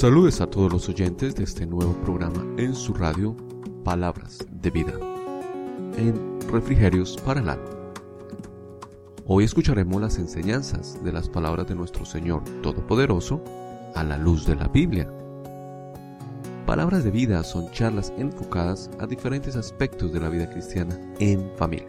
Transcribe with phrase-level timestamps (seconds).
[0.00, 3.36] Saludes a todos los oyentes de este nuevo programa en su radio
[3.84, 4.94] Palabras de Vida
[5.98, 7.68] en Refrigerios para el Alma.
[9.26, 13.44] Hoy escucharemos las enseñanzas de las palabras de nuestro Señor Todopoderoso
[13.94, 15.06] a la luz de la Biblia.
[16.64, 21.88] Palabras de Vida son charlas enfocadas a diferentes aspectos de la vida cristiana en familia.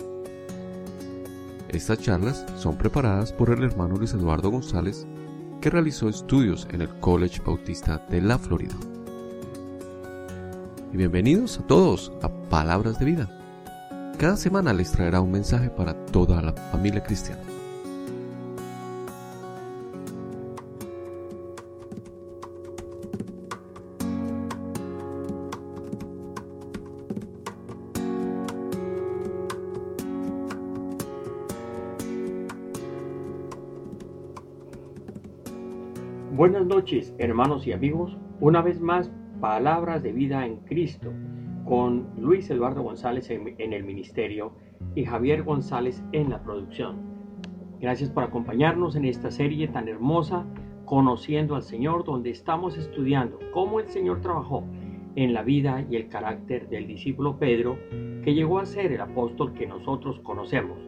[1.69, 5.07] Estas charlas son preparadas por el hermano Luis Eduardo González
[5.61, 8.75] que realizó estudios en el College Bautista de la Florida.
[10.91, 13.29] Y bienvenidos a todos a Palabras de Vida.
[14.17, 17.41] Cada semana les traerá un mensaje para toda la familia cristiana.
[36.41, 38.17] Buenas noches, hermanos y amigos.
[38.39, 41.13] Una vez más, Palabras de Vida en Cristo,
[41.65, 44.51] con Luis Eduardo González en, el ministerio
[44.95, 46.97] y Javier González en la producción.
[47.79, 50.47] Gracias por acompañarnos en esta serie tan hermosa,
[50.85, 54.63] Conociendo al Señor, donde estamos estudiando cómo el Señor trabajó
[55.15, 57.77] en la vida y el carácter del discípulo Pedro,
[58.23, 60.79] que llegó a ser el apóstol que nosotros conocemos.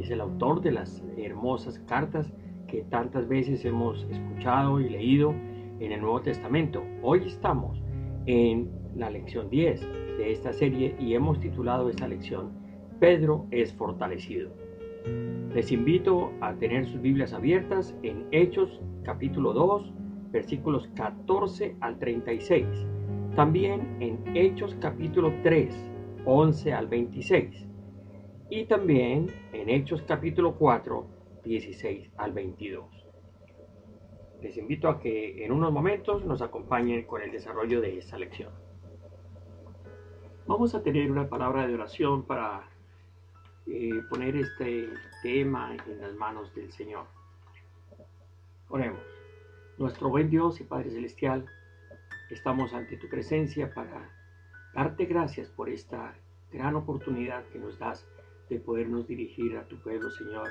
[0.00, 2.32] Es el autor de las hermosas cartas
[2.68, 5.34] que tantas veces hemos escuchado y leído
[5.80, 6.84] en el Nuevo Testamento.
[7.02, 7.82] Hoy estamos
[8.26, 9.80] en la lección 10
[10.18, 12.50] de esta serie y hemos titulado esta lección
[13.00, 14.50] Pedro es fortalecido.
[15.54, 19.92] Les invito a tener sus Biblias abiertas en Hechos capítulo 2
[20.30, 22.66] versículos 14 al 36.
[23.34, 25.74] También en Hechos capítulo 3
[26.26, 27.66] 11 al 26.
[28.50, 31.17] Y también en Hechos capítulo 4
[31.48, 32.84] 16 al 22.
[34.42, 38.52] Les invito a que en unos momentos nos acompañen con el desarrollo de esta lección.
[40.46, 42.68] Vamos a tener una palabra de oración para
[43.66, 44.90] eh, poner este
[45.22, 47.06] tema en las manos del Señor.
[48.68, 49.00] Oremos.
[49.78, 51.46] Nuestro buen Dios y Padre Celestial,
[52.30, 54.10] estamos ante tu presencia para
[54.74, 56.14] darte gracias por esta
[56.52, 58.06] gran oportunidad que nos das
[58.50, 60.48] de podernos dirigir a tu pueblo, Señor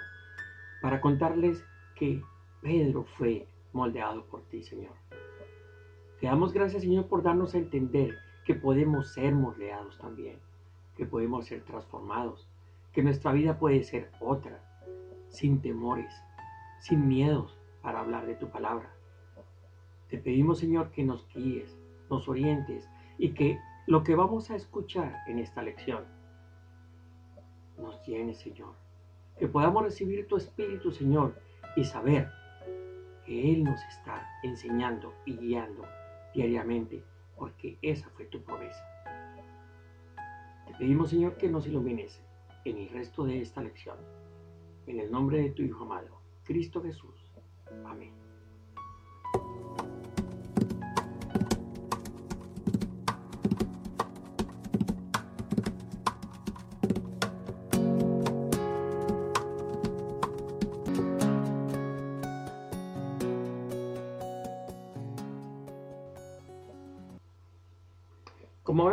[0.82, 1.66] para contarles
[1.96, 2.24] que
[2.62, 4.94] Pedro fue moldeado por ti, Señor.
[6.20, 10.40] Te damos gracias, Señor, por darnos a entender que podemos ser moldeados también,
[10.96, 12.48] que podemos ser transformados,
[12.92, 14.64] que nuestra vida puede ser otra,
[15.30, 16.14] sin temores,
[16.80, 18.92] sin miedos para hablar de tu palabra.
[20.10, 21.78] Te pedimos, Señor, que nos guíes,
[22.10, 26.06] nos orientes y que lo que vamos a escuchar en esta lección
[27.78, 28.74] nos llene, Señor,
[29.38, 31.36] que podamos recibir tu Espíritu, Señor,
[31.76, 32.30] y saber
[33.26, 35.86] que Él nos está enseñando y guiando
[36.34, 37.04] diariamente,
[37.36, 38.84] porque esa fue tu promesa.
[40.66, 42.22] Te pedimos, Señor, que nos ilumines
[42.66, 43.98] en el resto de esta lección.
[44.86, 47.32] En el nombre de tu Hijo amado, Cristo Jesús.
[47.86, 48.27] Amén.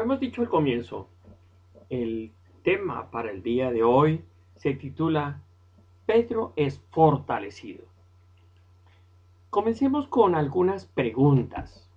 [0.04, 1.08] Hemos dicho al comienzo,
[1.88, 2.30] el
[2.62, 4.22] tema para el día de hoy
[4.54, 5.40] se titula
[6.04, 7.86] Pedro es fortalecido.
[9.48, 11.88] Comencemos con algunas preguntas.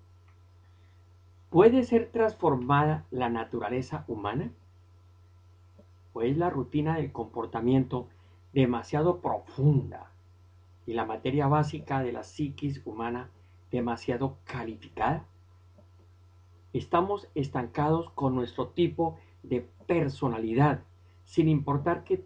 [1.49, 4.53] ¿Puede ser transformada la naturaleza humana?
[6.13, 8.07] ¿O es la rutina del comportamiento
[8.53, 10.13] demasiado profunda
[10.85, 13.29] y la materia básica de la psiquis humana
[13.69, 15.25] demasiado calificada?
[16.77, 20.81] Estamos estancados con nuestro tipo de personalidad,
[21.25, 22.23] sin importar qué,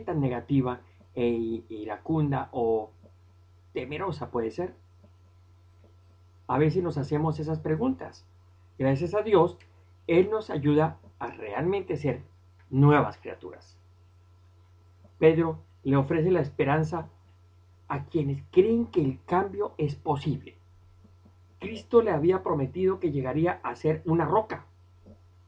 [0.00, 0.80] tan negativa
[1.14, 2.90] e iracunda o
[3.72, 4.74] temerosa puede ser.
[6.48, 8.26] A veces nos hacemos esas preguntas.
[8.76, 9.56] Gracias a Dios,
[10.08, 12.22] Él nos ayuda a realmente ser
[12.70, 13.78] nuevas criaturas.
[15.20, 17.08] Pedro le ofrece la esperanza
[17.86, 20.56] a quienes creen que el cambio es posible.
[21.62, 24.66] Cristo le había prometido que llegaría a ser una roca,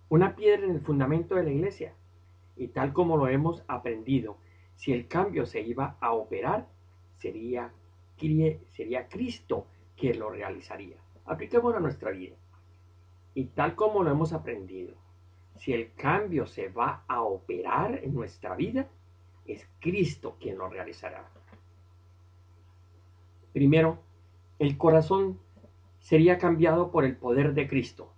[0.09, 1.93] una piedra en el fundamento de la iglesia.
[2.57, 4.37] Y tal como lo hemos aprendido,
[4.77, 6.69] si el cambio se iba a operar,
[7.19, 7.73] sería,
[8.71, 9.67] sería Cristo
[9.97, 10.99] quien lo realizaría.
[11.25, 12.37] Apliquémoslo a nuestra vida.
[13.35, 14.95] Y tal como lo hemos aprendido,
[15.57, 18.87] si el cambio se va a operar en nuestra vida,
[19.47, 21.29] es Cristo quien lo realizará.
[23.53, 23.99] Primero,
[24.61, 25.41] el corazón
[26.05, 28.13] sería cambiado por el poder de Cristo.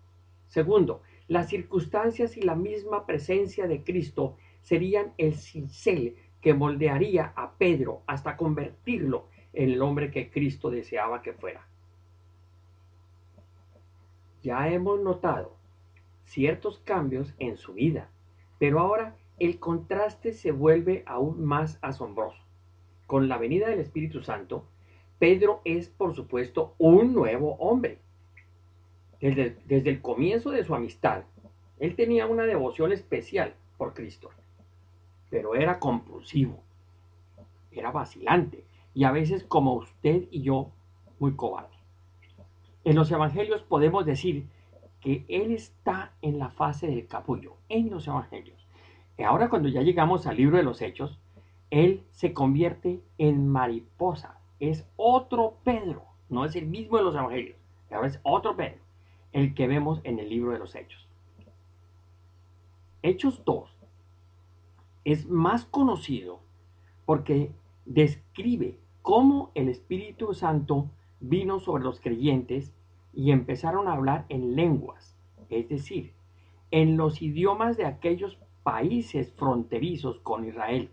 [0.48, 7.52] Segundo, las circunstancias y la misma presencia de Cristo serían el cincel que moldearía a
[7.52, 11.64] Pedro hasta convertirlo en el hombre que Cristo deseaba que fuera.
[14.42, 15.54] Ya hemos notado
[16.24, 18.08] ciertos cambios en su vida,
[18.58, 22.42] pero ahora el contraste se vuelve aún más asombroso.
[23.06, 24.66] Con la venida del Espíritu Santo,
[25.18, 27.98] Pedro es, por supuesto, un nuevo hombre.
[29.20, 31.24] Desde, el comienzo de su amistad,
[31.78, 34.30] él tenía una devoción especial por Cristo,
[35.30, 36.60] pero era compulsivo,
[37.70, 38.64] era vacilante
[38.94, 40.70] y a veces como usted y yo,
[41.18, 41.76] muy cobarde.
[42.84, 44.46] En los evangelios podemos decir
[45.00, 48.66] que él está en la fase del capullo, en los evangelios.
[49.18, 51.18] Y ahora cuando ya llegamos al libro de los hechos,
[51.70, 54.38] él se convierte en mariposa.
[54.60, 57.56] Es otro Pedro, no es el mismo de los evangelios,
[57.90, 58.80] ahora es otro Pedro,
[59.32, 61.06] el que vemos en el libro de los hechos.
[63.02, 63.70] Hechos 2
[65.04, 66.40] es más conocido
[67.04, 67.52] porque
[67.84, 72.74] describe cómo el Espíritu Santo vino sobre los creyentes
[73.14, 75.16] y empezaron a hablar en lenguas,
[75.48, 76.12] es decir,
[76.72, 80.90] en los idiomas de aquellos países fronterizos con Israel.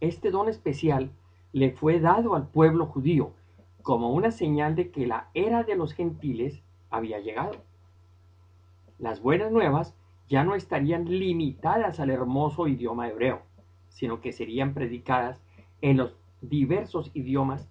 [0.00, 1.10] Este don especial
[1.56, 3.32] le fue dado al pueblo judío
[3.80, 7.52] como una señal de que la era de los gentiles había llegado.
[8.98, 9.96] Las buenas nuevas
[10.28, 13.40] ya no estarían limitadas al hermoso idioma hebreo,
[13.88, 15.40] sino que serían predicadas
[15.80, 17.70] en los diversos idiomas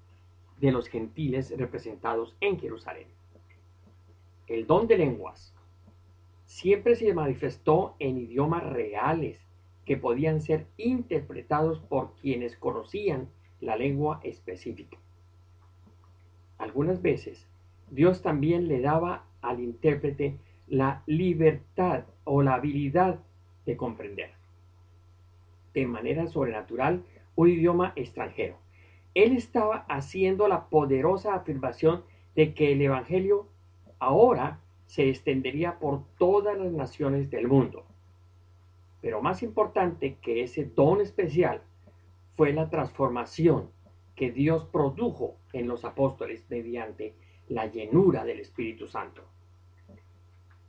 [0.59, 3.07] de los gentiles representados en Jerusalén.
[4.47, 5.53] El don de lenguas
[6.45, 9.39] siempre se manifestó en idiomas reales
[9.85, 13.29] que podían ser interpretados por quienes conocían
[13.65, 14.97] la lengua específica.
[16.57, 17.47] Algunas veces
[17.91, 23.19] Dios también le daba al intérprete la libertad o la habilidad
[23.65, 24.31] de comprender
[25.75, 27.03] de manera sobrenatural
[27.35, 28.55] un idioma extranjero.
[29.13, 32.03] Él estaba haciendo la poderosa afirmación
[32.35, 33.47] de que el Evangelio
[33.99, 37.85] ahora se extendería por todas las naciones del mundo.
[39.01, 41.61] Pero más importante que ese don especial
[42.35, 43.69] fue la transformación
[44.15, 47.15] que Dios produjo en los apóstoles mediante
[47.47, 49.23] la llenura del Espíritu Santo.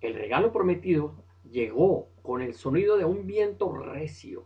[0.00, 1.14] El regalo prometido
[1.50, 4.44] llegó con el sonido de un viento recio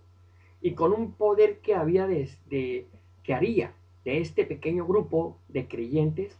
[0.60, 2.86] y con un poder que había de,
[3.22, 3.74] que haría
[4.04, 6.38] de este pequeño grupo de creyentes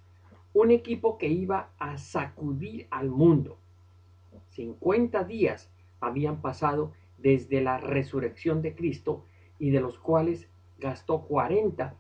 [0.53, 3.59] un equipo que iba a sacudir al mundo.
[4.51, 9.25] 50 días habían pasado desde la resurrección de Cristo
[9.59, 10.49] y de los cuales
[10.81, 11.95] gastó 40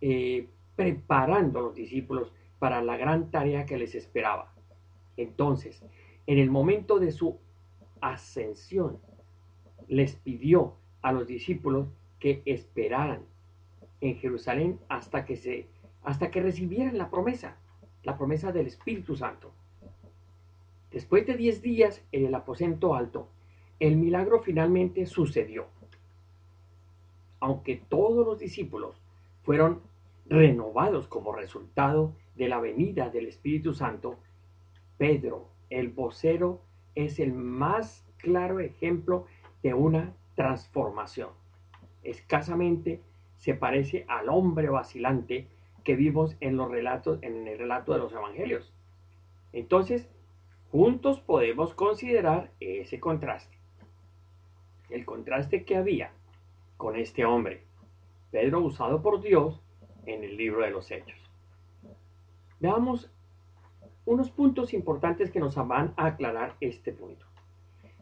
[0.00, 4.52] eh, preparando a los discípulos para la gran tarea que les esperaba.
[5.16, 5.84] Entonces,
[6.26, 7.38] en el momento de su
[8.00, 8.98] ascensión,
[9.88, 11.88] les pidió a los discípulos
[12.18, 13.22] que esperaran
[14.00, 15.66] en Jerusalén hasta que se
[16.02, 17.56] hasta que recibieran la promesa,
[18.04, 19.52] la promesa del Espíritu Santo.
[20.90, 23.28] Después de diez días en el aposento alto,
[23.78, 25.66] el milagro finalmente sucedió.
[27.40, 29.00] Aunque todos los discípulos
[29.42, 29.80] fueron
[30.26, 34.18] renovados como resultado de la venida del Espíritu Santo,
[34.98, 36.60] Pedro, el vocero,
[36.94, 39.26] es el más claro ejemplo
[39.62, 41.30] de una transformación.
[42.02, 43.00] Escasamente
[43.38, 45.48] se parece al hombre vacilante
[45.82, 48.72] que vimos en los relatos, en el relato de los evangelios.
[49.52, 50.08] Entonces,
[50.70, 53.56] juntos podemos considerar ese contraste.
[54.90, 56.12] El contraste que había
[56.80, 57.62] con este hombre,
[58.30, 59.60] Pedro usado por Dios
[60.06, 61.20] en el libro de los Hechos.
[62.58, 63.10] Veamos
[64.06, 67.26] unos puntos importantes que nos van a aclarar este punto.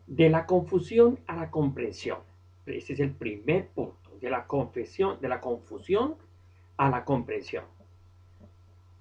[0.06, 2.18] De la confusión a la comprensión.
[2.66, 4.16] Ese es el primer punto.
[4.20, 6.14] De la confesión, de la confusión
[6.76, 7.64] a la comprensión.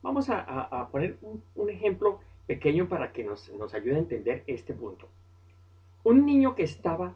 [0.02, 5.08] Vamos a, poner un, ejemplo pequeño para que nos, nos ayude a entender este punto.
[6.04, 7.16] Un niño que estaba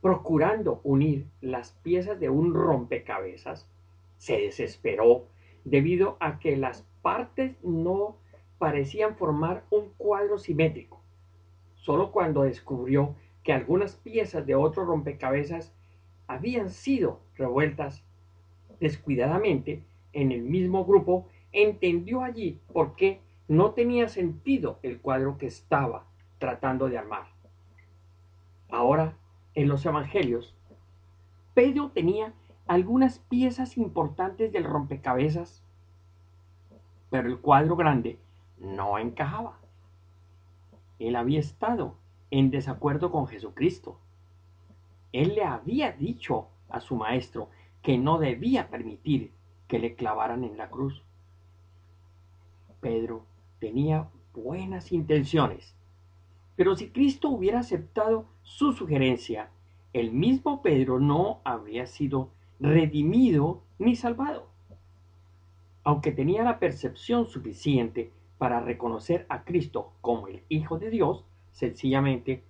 [0.00, 3.68] procurando unir las piezas de un rompecabezas
[4.16, 5.26] se desesperó
[5.64, 8.16] debido a que las partes no
[8.58, 11.00] parecían formar un cuadro simétrico.
[11.76, 15.72] Solo cuando descubrió que algunas piezas de otro rompecabezas
[16.26, 18.04] habían sido revueltas
[18.80, 25.46] descuidadamente en el mismo grupo, entendió allí por qué no tenía sentido el cuadro que
[25.46, 26.04] estaba
[26.38, 27.26] tratando de armar.
[28.68, 29.16] Ahora,
[29.58, 30.54] en los evangelios,
[31.52, 32.32] Pedro tenía
[32.68, 35.64] algunas piezas importantes del rompecabezas,
[37.10, 38.20] pero el cuadro grande
[38.60, 39.58] no encajaba.
[41.00, 41.96] Él había estado
[42.30, 43.98] en desacuerdo con Jesucristo.
[45.12, 47.48] Él le había dicho a su maestro
[47.82, 49.32] que no debía permitir
[49.66, 51.02] que le clavaran en la cruz.
[52.80, 53.24] Pedro
[53.58, 55.74] tenía buenas intenciones,
[56.58, 59.48] pero si Cristo hubiera aceptado su sugerencia,
[59.92, 64.48] el mismo Pedro no habría sido redimido ni salvado.
[65.84, 72.42] Aunque tenía la percepción suficiente para reconocer a Cristo como el Hijo de Dios, sencillamente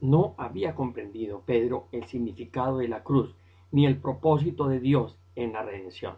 [0.00, 3.34] no había comprendido Pedro el significado de la cruz
[3.72, 6.14] ni el propósito de Dios en la redención.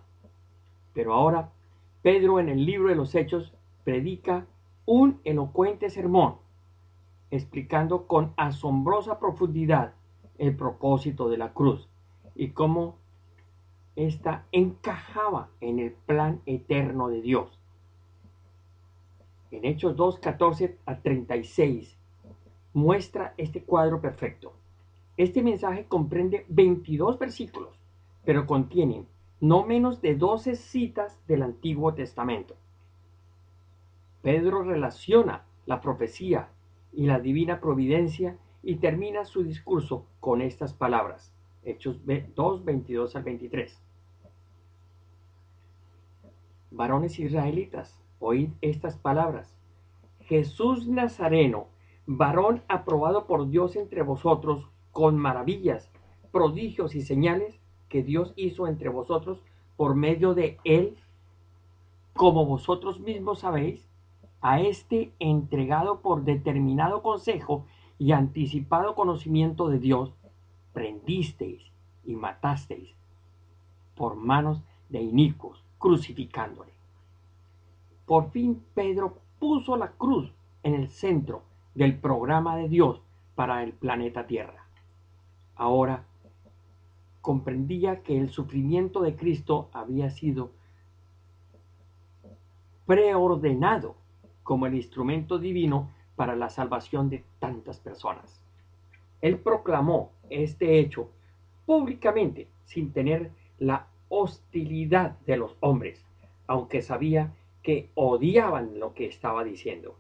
[0.92, 1.52] Pero ahora
[2.02, 4.47] Pedro en el libro de los Hechos predica
[4.86, 6.36] un elocuente sermón
[7.30, 9.94] explicando con asombrosa profundidad
[10.38, 11.88] el propósito de la cruz
[12.34, 12.96] y cómo
[13.96, 17.58] ésta encajaba en el plan eterno de Dios.
[19.50, 21.98] En Hechos 2, 14 a 36
[22.72, 24.54] muestra este cuadro perfecto.
[25.16, 27.78] Este mensaje comprende 22 versículos,
[28.24, 29.06] pero contienen
[29.40, 32.56] no menos de 12 citas del Antiguo Testamento.
[34.22, 36.48] Pedro relaciona la profecía
[36.92, 41.34] y la divina providencia y termina su discurso con estas palabras.
[41.64, 43.82] Hechos 2, 22 al 23.
[46.70, 49.56] Varones israelitas, oíd estas palabras.
[50.20, 51.66] Jesús Nazareno,
[52.06, 55.90] varón aprobado por Dios entre vosotros, con maravillas,
[56.30, 59.42] prodigios y señales que Dios hizo entre vosotros
[59.76, 60.96] por medio de él,
[62.14, 63.91] como vosotros mismos sabéis,
[64.42, 67.64] a este entregado por determinado consejo
[67.99, 70.12] y anticipado conocimiento de Dios,
[70.72, 71.62] prendisteis
[72.04, 72.90] y matasteis
[73.94, 76.72] por manos de inicuos, crucificándole.
[78.04, 80.32] Por fin Pedro puso la cruz
[80.64, 81.42] en el centro
[81.75, 83.00] del programa de Dios
[83.37, 84.66] para el planeta Tierra.
[85.54, 86.04] Ahora
[87.20, 90.50] comprendía que el sufrimiento de Cristo había sido
[92.87, 94.01] preordenado
[94.42, 98.42] como el instrumento divino para la salvación de tantas personas.
[99.20, 101.11] Él proclamó este hecho
[101.66, 106.04] públicamente sin tener la hostilidad de los hombres,
[106.46, 107.32] aunque sabía
[107.62, 109.96] que odiaban lo que estaba diciendo.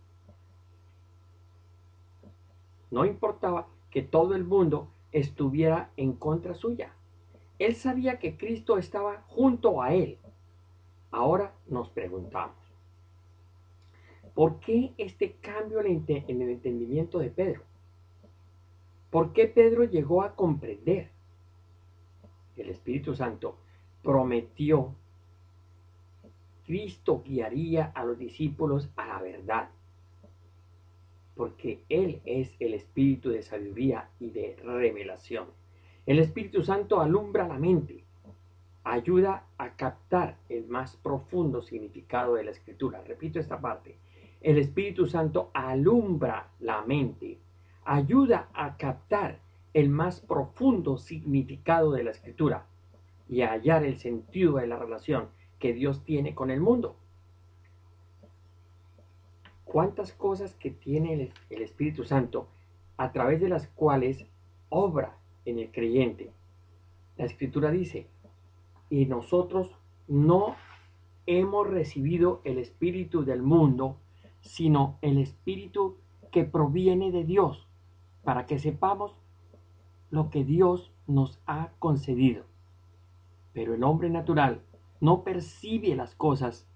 [2.90, 6.92] No importaba que todo el mundo estuviera en contra suya.
[7.58, 10.18] Él sabía que Cristo estaba junto a él.
[11.10, 12.56] Ahora nos preguntamos,
[14.34, 17.62] ¿por qué este cambio en el entendimiento de Pedro?
[19.10, 21.10] ¿Por qué Pedro llegó a comprender?
[22.56, 23.56] El Espíritu Santo
[24.02, 24.94] prometió,
[26.64, 29.68] Cristo guiaría a los discípulos a la verdad,
[31.34, 35.46] porque Él es el Espíritu de sabiduría y de revelación.
[36.06, 38.04] El Espíritu Santo alumbra la mente,
[38.84, 43.02] ayuda a captar el más profundo significado de la Escritura.
[43.02, 43.96] Repito esta parte.
[44.42, 47.38] El Espíritu Santo alumbra la mente
[47.84, 49.40] ayuda a captar
[49.74, 52.66] el más profundo significado de la escritura
[53.28, 56.96] y a hallar el sentido de la relación que Dios tiene con el mundo.
[59.64, 62.48] ¿Cuántas cosas que tiene el, Espíritu Santo
[62.98, 64.26] a través de las cuales
[64.68, 66.30] obra en el creyente?
[67.16, 68.06] La escritura dice,
[68.90, 69.70] y nosotros
[70.08, 70.56] no
[71.26, 73.96] hemos recibido el Espíritu del mundo,
[74.42, 75.96] sino el Espíritu
[76.30, 77.66] que proviene de Dios
[78.22, 79.16] para que sepamos
[80.10, 82.44] lo que Dios nos ha concedido.
[83.52, 84.62] Pero el hombre natural
[85.00, 86.66] no percibe las cosas,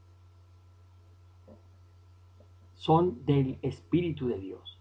[2.74, 4.80] son del Espíritu de Dios,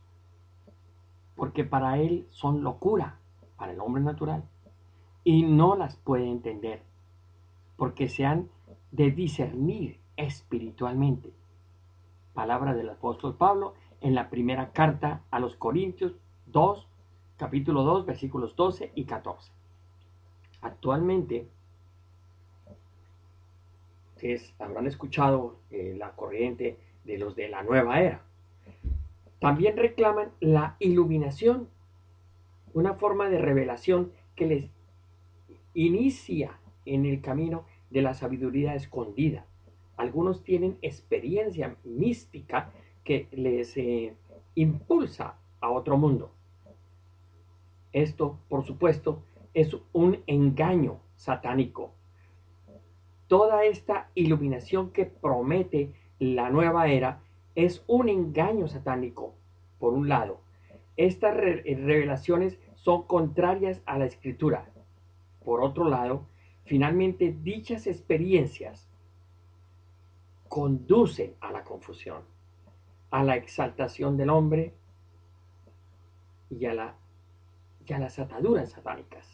[1.35, 3.19] porque para él son locura,
[3.57, 4.43] para el hombre natural,
[5.23, 6.83] y no las puede entender,
[7.77, 8.49] porque se han
[8.91, 11.33] de discernir espiritualmente.
[12.35, 16.13] Palabra del apóstol Pablo en la primera carta a los Corintios
[16.47, 16.85] 2,
[17.37, 19.51] capítulo 2, versículos 12 y 14.
[20.61, 21.47] Actualmente,
[24.59, 28.21] habrán escuchado eh, la corriente de los de la nueva era.
[29.39, 31.69] También reclaman la iluminación,
[32.73, 34.69] una forma de revelación que les
[35.73, 39.45] inicia en el camino de la sabiduría escondida.
[39.97, 42.71] Algunos tienen experiencia mística
[43.03, 44.13] que les eh,
[44.55, 46.31] impulsa a otro mundo.
[47.93, 49.23] Esto, por supuesto,
[49.53, 51.91] es un engaño satánico.
[53.27, 57.21] Toda esta iluminación que promete la nueva era
[57.55, 59.33] es un engaño satánico,
[59.79, 60.41] por un lado.
[60.97, 64.69] Estas revelaciones son contrarias a la escritura.
[65.43, 66.25] Por otro lado,
[66.65, 68.89] finalmente dichas experiencias
[70.47, 72.23] conducen a la confusión,
[73.11, 74.73] a la exaltación del hombre
[76.49, 76.95] y a,
[77.85, 79.27] y a las ataduras satánicas.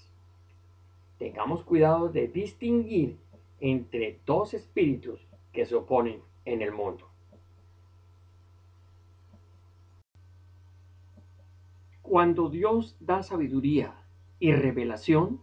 [1.17, 3.17] Tengamos cuidado de distinguir
[3.59, 7.07] entre dos espíritus que se oponen en el mundo.
[12.01, 13.95] Cuando Dios da sabiduría
[14.39, 15.39] y revelación,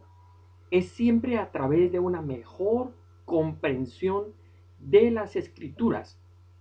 [0.71, 2.93] es siempre a través de una mejor
[3.25, 4.35] comprensión
[4.79, 6.19] de las escrituras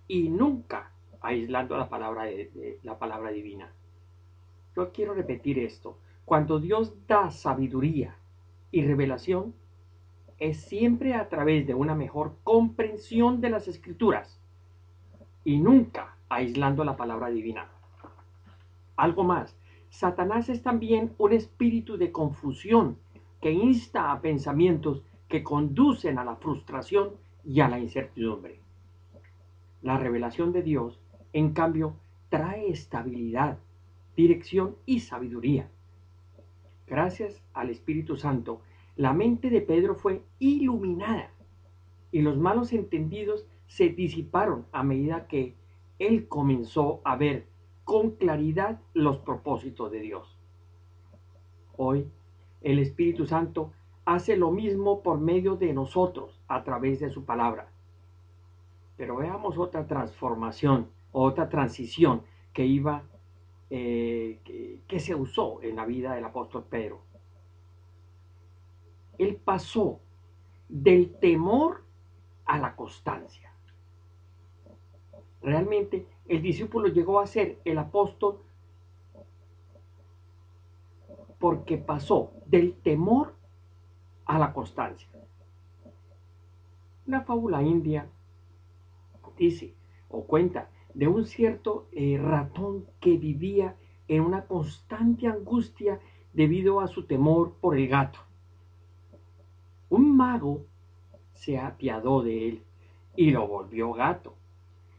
[0.08, 3.72] y nunca aislando la palabra, de, la palabra divina.
[4.76, 5.98] Yo quiero repetir esto.
[6.26, 8.16] Cuando Dios da sabiduría
[8.72, 9.54] y revelación,
[10.40, 14.40] es siempre a través de una mejor comprensión de las escrituras
[15.44, 17.70] y nunca aislando la palabra divina.
[18.98, 19.58] Algo más,
[19.90, 22.98] Satanás es también un espíritu de confusión
[23.42, 27.12] que insta a pensamientos que conducen a la frustración
[27.48, 28.60] y a la incertidumbre.
[29.82, 31.00] La revelación de Dios,
[31.32, 31.96] en cambio,
[32.30, 33.58] trae estabilidad,
[34.18, 35.70] dirección y sabiduría.
[36.88, 38.62] Gracias al Espíritu Santo,
[38.98, 41.32] la mente de Pedro fue iluminada
[42.12, 45.56] y los malos entendidos se disiparon a medida que
[46.00, 47.46] él comenzó a ver
[47.86, 50.38] con claridad los propósitos de Dios.
[51.78, 52.08] Hoy,
[52.62, 53.72] el Espíritu Santo
[54.08, 57.70] hace lo mismo por medio de nosotros a través de su palabra.
[58.98, 63.04] Pero veamos otra transformación, otra transición que iba,
[63.70, 67.08] eh, que se usó en la vida del apóstol Pedro
[69.18, 70.00] él pasó
[70.70, 71.84] del temor
[72.46, 73.52] a la constancia.
[75.42, 78.40] Realmente el discípulo llegó a ser el apóstol
[81.40, 83.36] porque pasó del temor
[84.28, 85.08] a la constancia.
[87.08, 88.08] Una fábula india
[89.38, 89.74] dice
[90.10, 93.76] o cuenta de un cierto eh, ratón que vivía
[94.08, 96.00] en una constante angustia
[96.34, 98.20] debido a su temor por el gato.
[99.90, 100.66] Un mago
[101.34, 102.64] se apiadó de él
[103.16, 104.36] y lo volvió gato.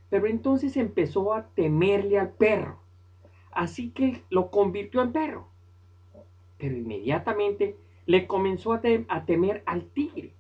[0.09, 2.79] Pero entonces empezó a temerle al perro,
[3.51, 5.49] así que lo convirtió en perro.
[6.57, 7.77] Pero inmediatamente
[8.09, 10.33] le comenzó a, temer al tigre.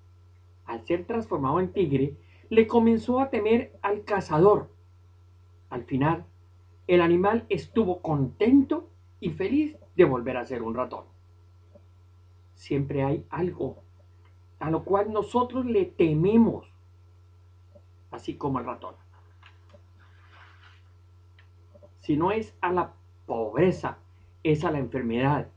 [0.65, 2.17] Al ser transformado en tigre,
[2.49, 4.71] le comenzó a temer al cazador.
[5.69, 6.25] Al final,
[6.87, 8.89] el animal estuvo contento
[9.21, 11.05] y feliz de volver a ser un ratón.
[12.55, 13.83] Siempre hay algo
[14.61, 16.67] a lo cual nosotros le tememos,
[18.11, 18.95] así como el ratón.
[22.01, 22.95] Si no es a la
[23.27, 23.99] pobreza,
[24.43, 25.49] es a la enfermedad,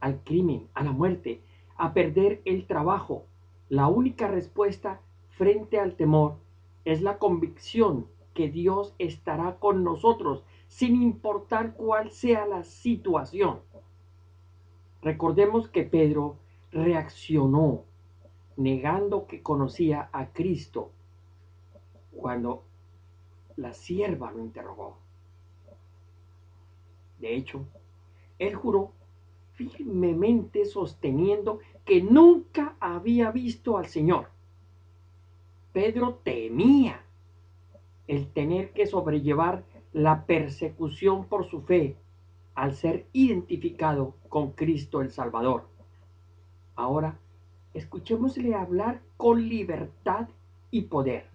[0.00, 1.42] al crimen, a la muerte,
[1.78, 3.24] a perder el trabajo.
[3.68, 6.36] La única respuesta frente al temor
[6.84, 13.60] es la convicción que Dios estará con nosotros sin importar cuál sea la situación.
[15.02, 16.36] Recordemos que Pedro
[16.70, 17.84] reaccionó
[18.56, 20.90] negando que conocía a Cristo
[22.14, 22.64] cuando
[23.56, 24.98] la sierva lo interrogó.
[27.20, 27.64] De hecho,
[28.38, 28.92] él juró
[29.58, 34.28] firmemente sosteniendo que nunca había visto al Señor.
[35.72, 37.02] Pedro temía
[38.06, 41.96] el tener que sobrellevar la persecución por su fe
[42.54, 45.66] al ser identificado con Cristo el Salvador.
[46.76, 47.18] Ahora
[47.74, 50.28] escuchémosle hablar con libertad
[50.70, 51.26] y poder.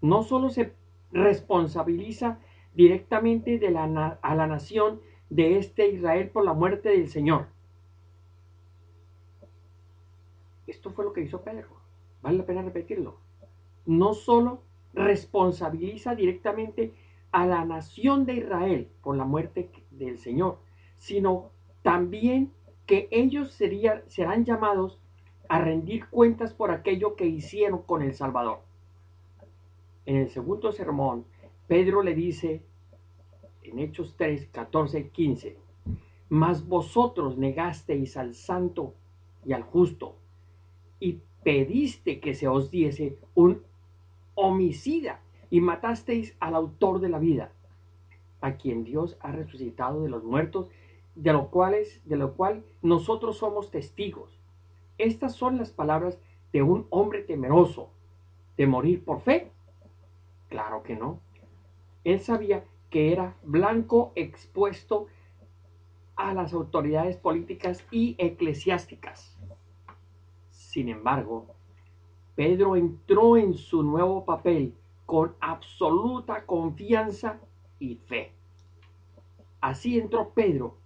[0.00, 0.72] No solo se
[1.10, 2.38] responsabiliza
[2.74, 7.46] directamente de la, a la nación de este Israel por la muerte del Señor.
[10.66, 11.68] Esto fue lo que hizo Pedro.
[12.22, 13.18] Vale la pena repetirlo.
[13.84, 14.62] No solo
[14.94, 16.94] responsabiliza directamente
[17.30, 20.58] a la nación de Israel por la muerte del Señor,
[20.96, 21.50] sino
[21.82, 22.52] también
[22.86, 24.98] que ellos serán llamados
[25.48, 28.60] a rendir cuentas por aquello que hicieron con el Salvador.
[30.04, 31.24] En el segundo sermón,
[31.66, 32.62] Pedro le dice
[33.68, 35.56] en Hechos 3, 14, 15,
[36.28, 38.94] mas vosotros negasteis al santo
[39.44, 40.16] y al justo
[40.98, 43.62] y pediste que se os diese un
[44.34, 47.52] homicida y matasteis al autor de la vida,
[48.40, 50.68] a quien Dios ha resucitado de los muertos,
[51.14, 54.38] de lo, cuales, de lo cual nosotros somos testigos.
[54.98, 56.18] Estas son las palabras
[56.52, 57.90] de un hombre temeroso,
[58.56, 59.50] de morir por fe
[60.48, 61.20] Claro que no.
[62.04, 62.64] Él sabía
[62.96, 65.08] que era blanco expuesto
[66.16, 69.36] a las autoridades políticas y eclesiásticas.
[70.48, 71.46] Sin embargo,
[72.36, 74.72] Pedro entró en su nuevo papel
[75.04, 77.38] con absoluta confianza
[77.78, 78.32] y fe.
[79.60, 80.78] Así entró Pedro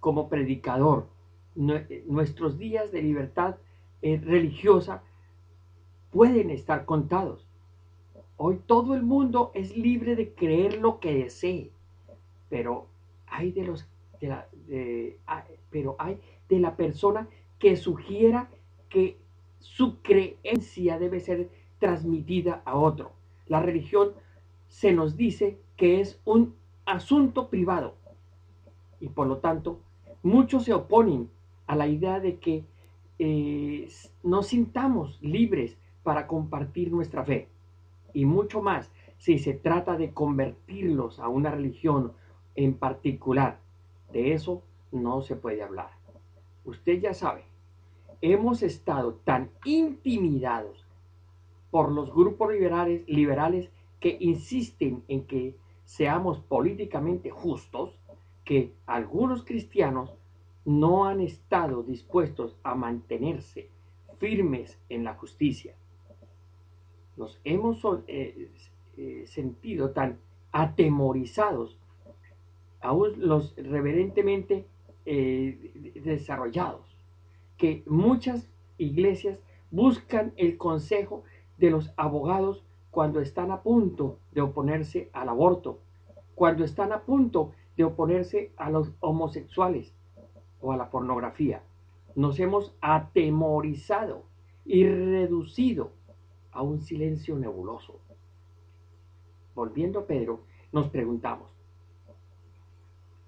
[0.00, 1.06] como predicador.
[1.54, 3.56] Nuestros días de libertad
[4.00, 5.02] eh, religiosa
[6.12, 7.46] pueden estar contados.
[8.40, 11.72] Hoy todo el mundo es libre de creer lo que desee,
[12.48, 12.86] pero
[13.26, 13.84] hay de los
[15.26, 18.48] ah, pero hay de la persona que sugiera
[18.88, 19.18] que
[19.58, 23.10] su creencia debe ser transmitida a otro.
[23.48, 24.12] La religión
[24.68, 26.54] se nos dice que es un
[26.86, 27.96] asunto privado
[29.00, 29.80] y por lo tanto
[30.22, 31.28] muchos se oponen
[31.66, 32.64] a la idea de que
[33.18, 33.88] eh,
[34.22, 37.48] nos sintamos libres para compartir nuestra fe.
[38.12, 42.12] Y mucho más si se trata de convertirlos a una religión
[42.54, 43.60] en particular.
[44.12, 45.90] De eso no se puede hablar.
[46.64, 47.44] Usted ya sabe,
[48.20, 50.84] hemos estado tan intimidados
[51.70, 57.98] por los grupos liberales, liberales que insisten en que seamos políticamente justos,
[58.44, 60.14] que algunos cristianos
[60.64, 63.70] no han estado dispuestos a mantenerse
[64.18, 65.74] firmes en la justicia.
[67.18, 68.48] Nos hemos eh,
[68.96, 70.18] eh, sentido tan
[70.52, 71.76] atemorizados,
[72.80, 74.64] aún los reverentemente
[75.04, 76.86] eh, desarrollados,
[77.56, 79.40] que muchas iglesias
[79.72, 81.24] buscan el consejo
[81.58, 85.80] de los abogados cuando están a punto de oponerse al aborto,
[86.36, 89.92] cuando están a punto de oponerse a los homosexuales,
[90.60, 91.62] o a la pornografía.
[92.14, 94.24] Nos hemos atemorizado
[94.64, 95.97] y reducido
[96.58, 98.00] a un silencio nebuloso.
[99.54, 100.40] Volviendo a Pedro,
[100.72, 101.48] nos preguntamos,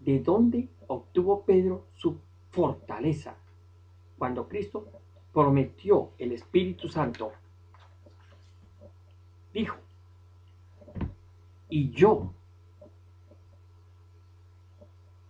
[0.00, 2.18] ¿de dónde obtuvo Pedro su
[2.50, 3.36] fortaleza
[4.18, 4.84] cuando Cristo
[5.32, 7.30] prometió el Espíritu Santo?
[9.54, 9.76] Dijo,
[11.68, 12.32] y yo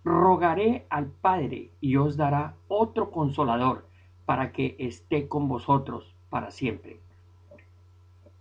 [0.05, 3.87] rogaré al Padre y os dará otro consolador
[4.25, 6.99] para que esté con vosotros para siempre.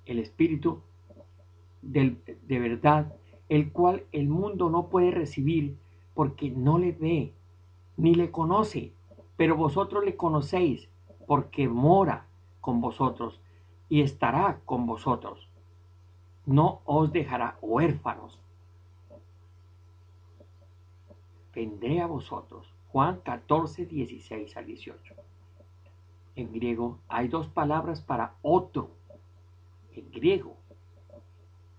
[0.09, 0.81] El Espíritu
[1.81, 3.15] de verdad,
[3.47, 5.77] el cual el mundo no puede recibir
[6.13, 7.33] porque no le ve
[7.95, 8.91] ni le conoce,
[9.37, 10.89] pero vosotros le conocéis
[11.25, 12.25] porque mora
[12.59, 13.39] con vosotros
[13.87, 15.47] y estará con vosotros.
[16.45, 18.39] No os dejará huérfanos
[21.59, 22.73] vendré a vosotros.
[22.91, 25.13] Juan 14, 16 al 18.
[26.35, 28.91] En griego hay dos palabras para otro.
[30.11, 30.59] Griego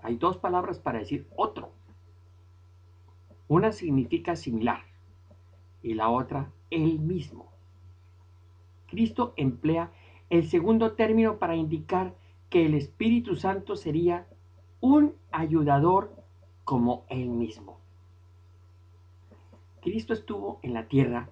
[0.02, 1.72] hay dos palabras para decir otro.
[3.48, 4.84] Una significa similar
[5.82, 7.50] y la otra el mismo.
[8.86, 9.92] Cristo emplea
[10.30, 12.14] el segundo término para indicar
[12.48, 14.26] que el Espíritu Santo sería
[14.80, 16.14] un ayudador
[16.64, 17.78] como él mismo.
[19.80, 21.28] Cristo estuvo en la tierra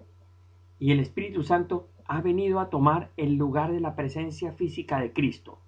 [0.78, 5.12] y el Espíritu Santo ha venido a tomar el lugar de la presencia física de
[5.12, 5.58] Cristo.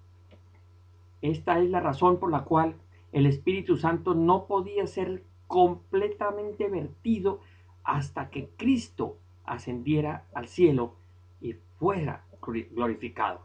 [1.21, 2.75] Esta es la razón por la cual
[3.11, 7.41] el Espíritu Santo no podía ser completamente vertido
[7.83, 10.95] hasta que Cristo ascendiera al cielo
[11.41, 12.23] y fuera
[12.71, 13.41] glorificado.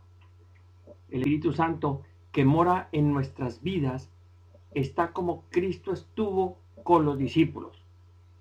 [1.11, 4.11] El Espíritu Santo que mora en nuestras vidas
[4.73, 7.83] está como Cristo estuvo con los discípulos.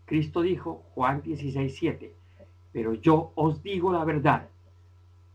[0.06, 2.14] Cristo dijo, Juan 16, 7,
[2.72, 4.50] pero yo os digo la verdad,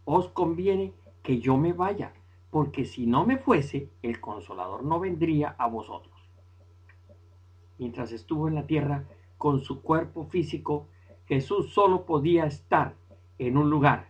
[0.04, 2.12] os conviene que yo me vaya,
[2.50, 6.14] porque si no me fuese, el consolador no vendría a vosotros.
[7.78, 9.04] Mientras estuvo en la tierra
[9.38, 10.88] con su cuerpo físico,
[11.26, 12.94] Jesús solo podía estar
[13.38, 14.08] en un lugar.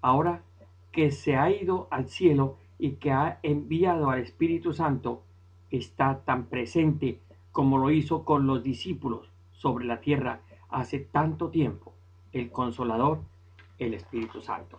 [0.00, 0.42] Ahora
[0.92, 5.22] que se ha ido al cielo y que ha enviado al Espíritu Santo,
[5.70, 7.20] está tan presente
[7.52, 11.92] como lo hizo con los discípulos sobre la tierra hace tanto tiempo,
[12.32, 13.20] el consolador,
[13.78, 14.78] el Espíritu Santo.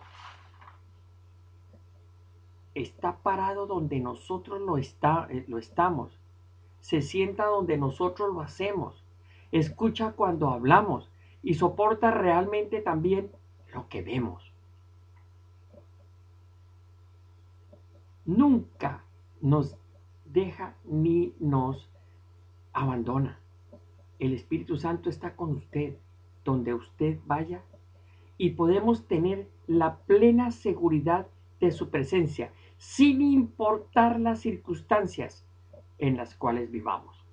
[2.74, 6.18] Está parado donde nosotros lo, está, eh, lo estamos.
[6.80, 9.04] Se sienta donde nosotros lo hacemos.
[9.50, 11.10] Escucha cuando hablamos
[11.42, 13.30] y soporta realmente también
[13.74, 14.52] lo que vemos.
[18.24, 19.04] Nunca
[19.40, 19.76] nos
[20.24, 21.90] deja ni nos
[22.72, 23.38] abandona.
[24.18, 25.96] El Espíritu Santo está con usted
[26.44, 27.62] donde usted vaya
[28.38, 31.26] y podemos tener la plena seguridad
[31.60, 32.52] de su presencia
[32.82, 35.46] sin importar las circunstancias.
[35.98, 37.24] en las cuales vivamos.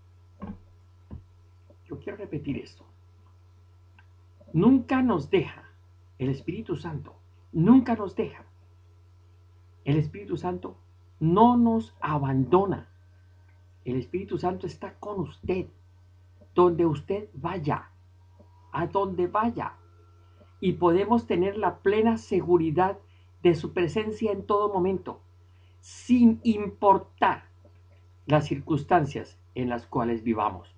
[1.85, 2.85] Yo quiero repetir esto.
[4.53, 5.63] Nunca nos deja
[6.19, 7.15] el Espíritu Santo,
[7.51, 8.45] nunca nos deja.
[9.85, 10.77] El Espíritu Santo
[11.19, 12.87] no nos abandona.
[13.85, 15.65] El Espíritu Santo está con usted,
[16.53, 17.89] donde usted vaya,
[18.71, 19.73] a donde vaya.
[20.59, 22.99] Y podemos tener la plena seguridad
[23.41, 25.23] de su presencia en todo momento,
[25.79, 27.45] sin importar
[28.25, 30.75] las circunstancias en las cuales vivamos.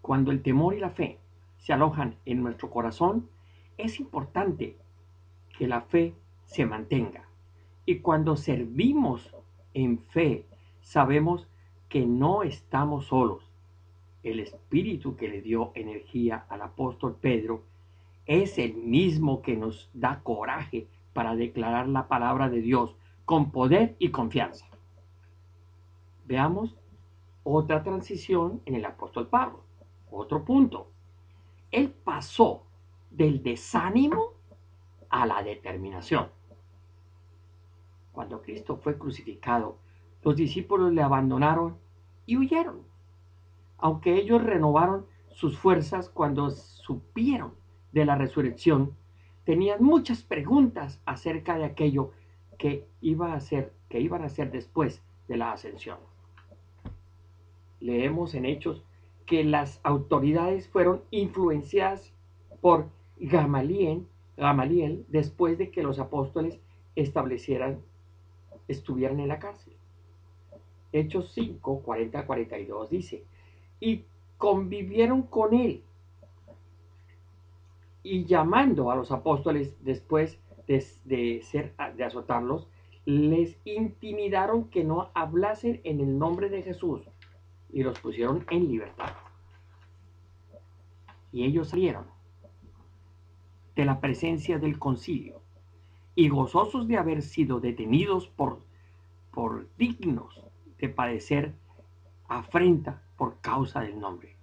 [0.00, 1.18] Cuando el temor y la fe
[1.58, 3.28] se alojan en nuestro corazón,
[3.76, 4.76] es importante
[5.58, 6.14] que la fe
[6.46, 7.28] se mantenga.
[7.86, 9.34] Y cuando servimos
[9.74, 10.46] en fe,
[10.80, 11.46] sabemos
[11.88, 13.44] que no estamos solos.
[14.22, 17.62] El espíritu que le dio energía al apóstol Pedro
[18.26, 23.96] es el mismo que nos da coraje para declarar la palabra de Dios con poder
[23.98, 24.66] y confianza.
[26.26, 26.76] Veamos
[27.42, 29.64] otra transición en el apóstol Pablo.
[30.10, 30.90] Otro punto.
[31.70, 32.64] Él pasó
[33.10, 34.34] del desánimo
[35.08, 36.28] a la determinación.
[38.12, 39.78] Cuando Cristo fue crucificado,
[40.22, 41.78] los discípulos le abandonaron
[42.26, 42.82] y huyeron,
[43.78, 47.54] aunque ellos renovaron sus fuerzas cuando supieron
[47.92, 48.94] de la resurrección,
[49.44, 52.12] tenían muchas preguntas acerca de aquello
[52.58, 55.98] que iba a hacer, que iban a hacer después de la ascensión.
[57.80, 58.84] Leemos en Hechos
[59.24, 62.12] que las autoridades fueron influenciadas
[62.60, 66.58] por Gamaliel, Gamaliel después de que los apóstoles
[66.96, 67.80] establecieran,
[68.68, 69.72] estuvieran en la cárcel.
[70.92, 73.24] Hechos 5, 40, 42 dice,
[73.78, 74.04] y
[74.36, 75.82] convivieron con él
[78.02, 82.68] y llamando a los apóstoles después de, ser, de azotarlos,
[83.04, 87.02] les intimidaron que no hablasen en el nombre de Jesús
[87.70, 89.12] y los pusieron en libertad.
[91.32, 92.06] Y ellos salieron
[93.74, 95.40] de la presencia del concilio
[96.14, 98.60] y gozosos de haber sido detenidos por,
[99.32, 100.44] por dignos
[100.78, 101.54] de padecer
[102.28, 104.36] afrenta por causa del nombre.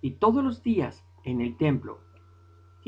[0.00, 2.00] Y todos los días en el templo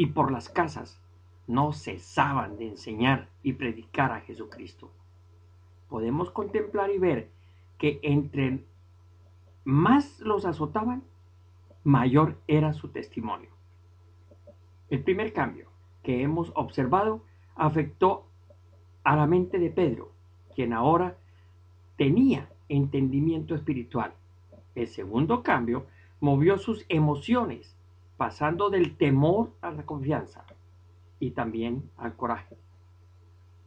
[0.01, 0.99] y por las casas
[1.47, 4.91] no cesaban de enseñar y predicar a Jesucristo.
[5.91, 7.29] Podemos contemplar y ver
[7.77, 8.65] que entre
[9.65, 11.03] más los azotaban,
[11.85, 13.51] mayor era su testimonio.
[14.89, 15.69] El primer cambio
[16.03, 17.23] que hemos observado
[17.55, 18.25] afectó
[19.05, 20.13] a la mente de Pedro,
[20.55, 21.19] quien ahora
[21.99, 24.15] tenía entendimiento espiritual.
[24.75, 25.85] El segundo cambio
[26.21, 27.77] movió sus emociones
[28.21, 30.45] pasando del temor a la confianza
[31.21, 32.55] y también al coraje.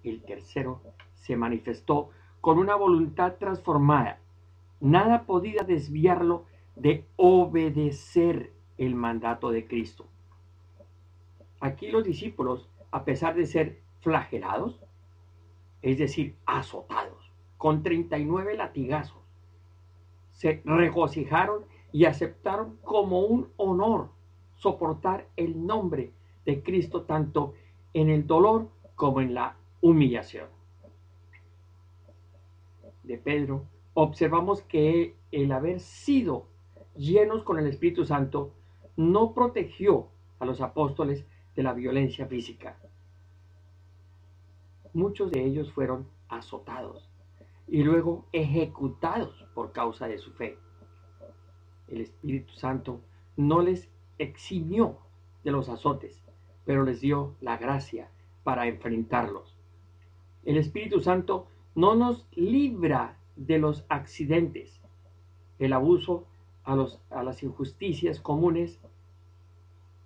[0.04, 0.80] El tercero
[1.16, 4.20] se manifestó con una voluntad transformada.
[4.80, 10.06] Nada podía desviarlo de obedecer el mandato de Cristo.
[11.60, 14.80] Aquí los discípulos, a pesar de ser flagelados,
[15.82, 19.18] es decir, azotados, con 39 latigazos,
[20.32, 24.13] se regocijaron y aceptaron como un honor
[24.64, 26.14] soportar el nombre
[26.46, 27.54] de Cristo tanto
[27.94, 30.48] en el dolor como en la humillación.
[33.04, 36.48] De Pedro, observamos que el haber sido
[36.96, 38.54] llenos con el Espíritu Santo
[38.96, 40.08] no protegió
[40.40, 42.80] a los apóstoles de la violencia física.
[44.94, 47.10] Muchos de ellos fueron azotados
[47.68, 50.58] y luego ejecutados por causa de su fe.
[51.90, 53.02] El Espíritu Santo
[53.36, 54.98] no les eximió
[55.44, 56.24] de los azotes,
[56.66, 58.10] pero les dio la gracia
[58.44, 59.56] para enfrentarlos.
[60.46, 64.80] El Espíritu Santo no nos libra de los accidentes,
[65.60, 66.26] el abuso
[66.64, 68.80] a, los, a las injusticias comunes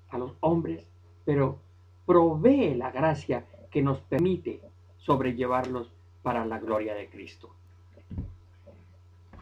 [0.10, 0.88] a los hombres,
[1.26, 1.60] pero
[2.06, 4.62] provee la gracia que nos permite
[4.98, 5.91] sobrellevarlos
[6.24, 7.50] para la gloria de Cristo.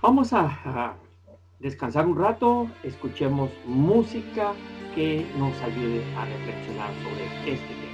[0.02, 0.98] Vamos a
[1.60, 4.54] descansar un rato, escuchemos música
[4.94, 7.85] que nos ayude a reflexionar sobre este tema.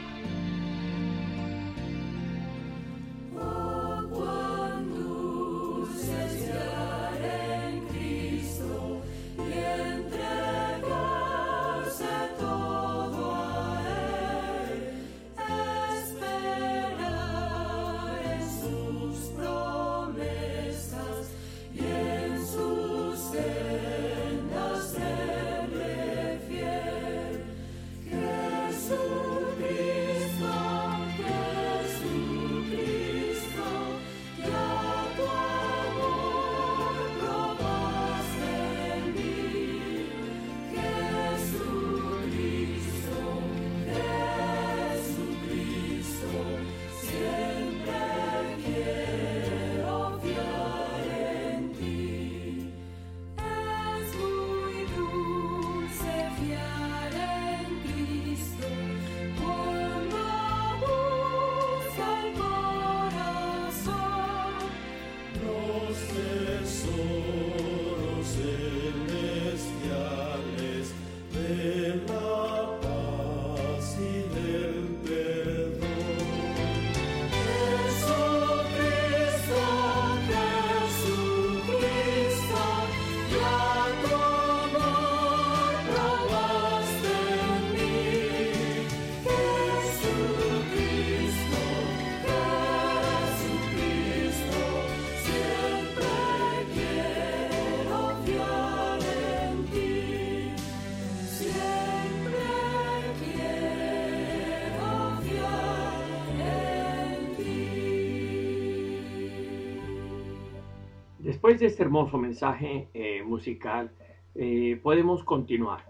[111.51, 113.91] Después de este hermoso mensaje eh, musical,
[114.35, 115.83] eh, podemos continuar.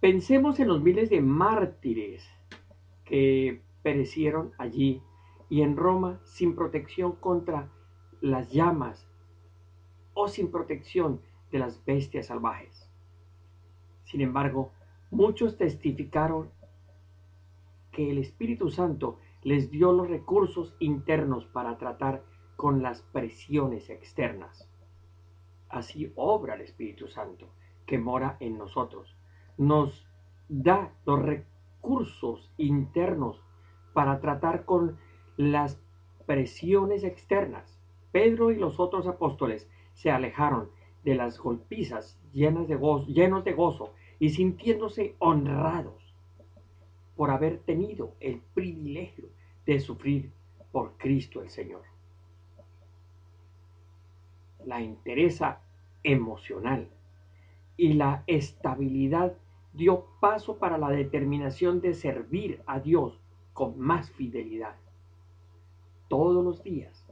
[0.00, 2.26] Pensemos en los miles de mártires
[3.04, 5.02] que perecieron allí
[5.50, 7.70] y en Roma sin protección contra
[8.22, 9.06] las llamas
[10.14, 11.20] o sin protección
[11.52, 12.90] de las bestias salvajes.
[14.04, 14.72] Sin embargo,
[15.10, 16.48] muchos testificaron
[17.92, 22.24] que el Espíritu Santo les dio los recursos internos para tratar
[22.56, 24.68] con las presiones externas.
[25.68, 27.48] Así obra el Espíritu Santo
[27.86, 29.16] que mora en nosotros.
[29.56, 30.06] Nos
[30.48, 33.42] da los recursos internos
[33.92, 34.98] para tratar con
[35.36, 35.80] las
[36.26, 37.78] presiones externas.
[38.12, 40.70] Pedro y los otros apóstoles se alejaron
[41.04, 46.14] de las golpizas llenas de gozo, llenos de gozo y sintiéndose honrados
[47.16, 49.28] por haber tenido el privilegio
[49.66, 50.32] de sufrir
[50.72, 51.93] por Cristo el Señor.
[54.66, 55.60] La interesa
[56.02, 56.88] emocional
[57.76, 59.36] y la estabilidad
[59.72, 63.18] dio paso para la determinación de servir a Dios
[63.52, 64.76] con más fidelidad.
[66.08, 67.04] Todos los días,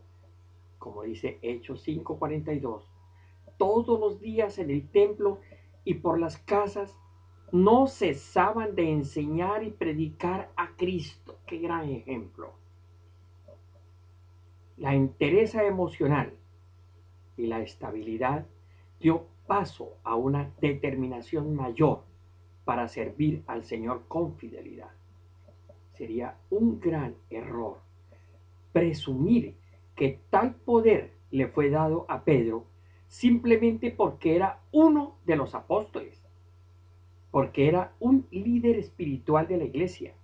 [0.78, 2.84] como dice Hechos 5:42,
[3.58, 5.40] todos los días en el templo
[5.84, 6.96] y por las casas
[7.50, 11.38] no cesaban de enseñar y predicar a Cristo.
[11.46, 12.52] Qué gran ejemplo.
[14.76, 16.32] La entereza emocional
[17.37, 18.47] y la estabilidad
[19.01, 22.05] dio paso a una determinación mayor
[22.64, 24.90] para servir al Señor con fidelidad.
[25.95, 27.81] Sería un gran error
[28.73, 29.55] presumir
[29.95, 32.64] que tal poder le fue dado a Pedro
[33.09, 36.23] simplemente porque era uno de los apóstoles,
[37.31, 40.14] porque era un líder espiritual de la iglesia.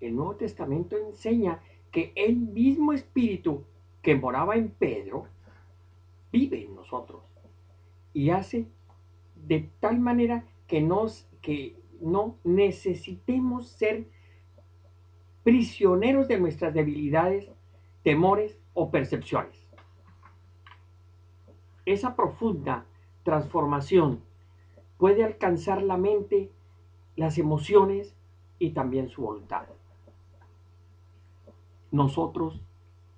[0.00, 3.64] El Nuevo Testamento enseña que el mismo espíritu
[4.02, 5.26] que moraba en Pedro
[6.32, 7.22] vive en nosotros
[8.12, 8.66] y hace
[9.36, 14.06] de tal manera que, nos, que no necesitemos ser
[15.42, 17.50] prisioneros de nuestras debilidades,
[18.02, 19.68] temores o percepciones.
[21.84, 22.86] Esa profunda
[23.24, 24.22] transformación
[24.98, 26.50] puede alcanzar la mente,
[27.16, 28.14] las emociones
[28.58, 29.66] y también su voluntad.
[31.90, 32.62] Nosotros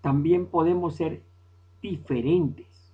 [0.04, 1.22] también podemos ser
[1.80, 2.92] diferentes.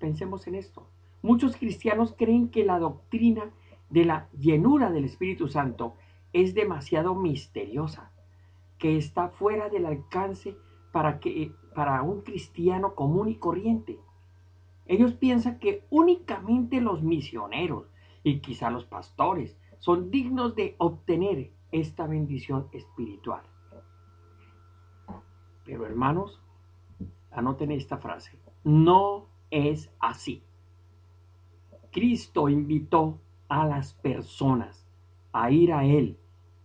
[0.00, 0.88] Pensemos en esto.
[1.22, 3.52] Muchos cristianos creen que la doctrina
[3.88, 5.94] de la llenura del Espíritu Santo
[6.32, 8.10] es demasiado misteriosa,
[8.78, 10.56] que está fuera del alcance
[10.90, 14.00] para, que, para un cristiano común y corriente.
[14.86, 17.84] Ellos piensan que únicamente los misioneros
[18.24, 23.44] y quizá los pastores son dignos de obtener esta bendición espiritual.
[25.66, 26.40] Pero hermanos,
[27.32, 28.38] anoten esta frase.
[28.64, 30.42] No es así.
[31.90, 34.86] Cristo invitó a las personas
[35.32, 36.18] a ir a Él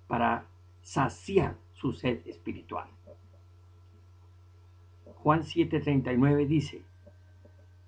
[0.07, 0.45] para
[0.81, 2.87] saciar su sed espiritual.
[5.15, 6.83] Juan 7:39 dice,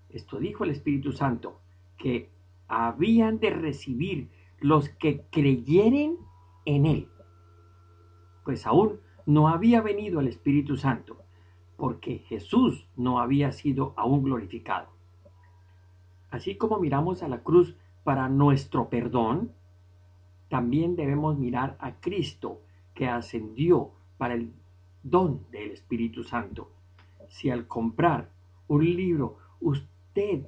[0.09, 1.59] esto dijo el Espíritu Santo,
[1.97, 2.29] que
[2.67, 6.17] habían de recibir los que creyeren
[6.65, 7.09] en Él.
[8.45, 11.17] Pues aún no había venido el Espíritu Santo,
[11.77, 14.89] porque Jesús no había sido aún glorificado.
[16.29, 19.51] Así como miramos a la cruz para nuestro perdón,
[20.49, 22.61] también debemos mirar a Cristo
[22.93, 24.53] que ascendió para el
[25.03, 26.71] don del Espíritu Santo.
[27.27, 28.29] Si al comprar
[28.67, 30.47] un libro usted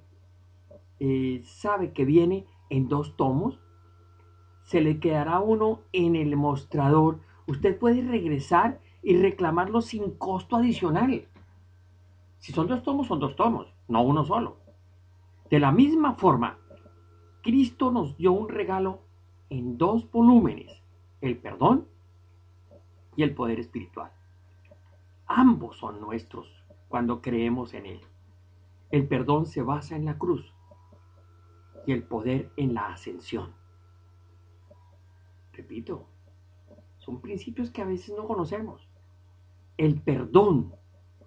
[0.99, 3.59] eh, sabe que viene en dos tomos,
[4.63, 7.19] se le quedará uno en el mostrador.
[7.47, 11.27] Usted puede regresar y reclamarlo sin costo adicional.
[12.39, 14.57] Si son dos tomos, son dos tomos, no uno solo.
[15.49, 16.57] De la misma forma,
[17.43, 19.01] Cristo nos dio un regalo
[19.49, 20.81] en dos volúmenes,
[21.21, 21.87] el perdón
[23.15, 24.11] y el poder espiritual.
[25.27, 26.47] Ambos son nuestros
[26.87, 28.01] cuando creemos en Él.
[28.89, 30.53] El perdón se basa en la cruz
[31.85, 33.53] y el poder en la ascensión.
[35.53, 36.07] Repito,
[37.05, 38.89] son principios que a veces no conocemos.
[39.77, 40.73] El perdón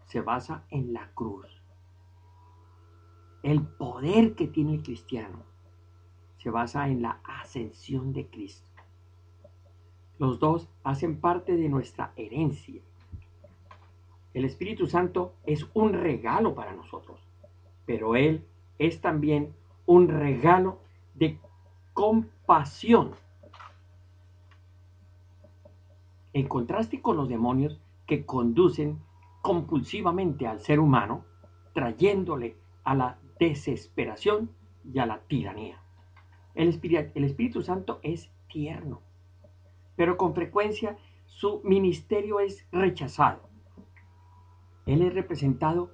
[0.07, 1.47] se basa en la cruz.
[3.45, 5.45] El poder que tiene el cristiano
[6.39, 8.67] se basa en la ascensión de Cristo.
[10.19, 12.83] Los dos hacen parte de nuestra herencia.
[14.35, 17.21] El Espíritu Santo es un regalo para nosotros,
[17.87, 18.45] pero Él
[18.81, 19.55] es también
[19.87, 20.81] un regalo
[21.15, 21.39] de
[21.93, 23.15] compasión.
[26.33, 29.01] En contraste con los demonios que conducen
[29.43, 31.25] compulsivamente al ser humano,
[31.73, 34.51] trayéndole a la desesperación
[34.85, 35.81] y a la tiranía.
[36.55, 39.01] El Espíritu, Santo es tierno,
[39.95, 43.49] pero con frecuencia su ministerio es rechazado.
[44.87, 45.93] Él es representado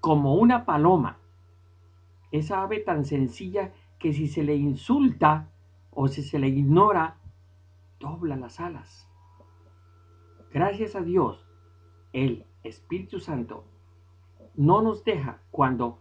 [0.00, 1.18] como una paloma,
[2.32, 5.50] esa ave tan sencilla que si se le insulta
[5.92, 7.18] o si se le ignora,
[8.00, 9.08] dobla las alas.
[10.54, 11.44] Gracias a Dios,
[12.12, 13.64] el Espíritu Santo
[14.54, 15.98] no nos deja cuando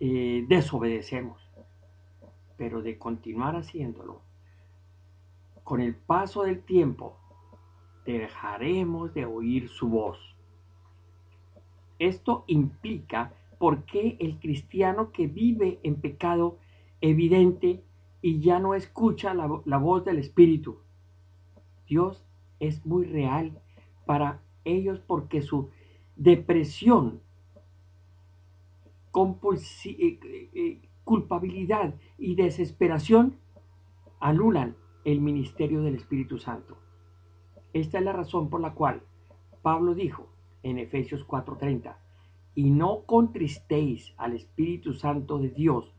[0.00, 1.40] eh, desobedecemos,
[2.56, 4.22] pero de continuar haciéndolo,
[5.62, 7.16] con el paso del tiempo,
[8.04, 10.18] dejaremos de oír su voz.
[12.00, 16.58] Esto implica por qué el cristiano que vive en pecado
[17.00, 17.84] evidente
[18.20, 20.80] y ya no escucha la, la voz del Espíritu.
[21.86, 22.26] Dios
[22.60, 23.60] es muy real
[24.06, 25.70] para ellos porque su
[26.16, 27.20] depresión,
[29.14, 30.20] eh,
[30.54, 33.38] eh, culpabilidad y desesperación
[34.20, 36.76] anulan el ministerio del Espíritu Santo.
[37.72, 39.02] Esta es la razón por la cual
[39.62, 40.28] Pablo dijo
[40.62, 41.96] en Efesios 4:30,
[42.54, 45.94] y no contristéis al Espíritu Santo de Dios,